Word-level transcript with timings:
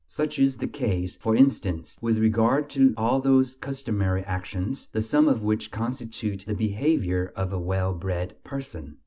Such 0.07 0.39
is 0.39 0.57
the 0.57 0.67
case, 0.67 1.15
for 1.17 1.35
instance, 1.35 1.95
with 2.01 2.17
regard 2.17 2.71
to 2.71 2.91
all 2.97 3.21
those 3.21 3.53
customary 3.61 4.23
actions, 4.23 4.87
the 4.93 5.01
sum 5.03 5.27
of 5.27 5.43
which 5.43 5.69
constitute 5.69 6.43
"the 6.47 6.55
behavior 6.55 7.31
of 7.35 7.53
a 7.53 7.59
well 7.59 7.93
bred 7.93 8.43
person." 8.43 8.97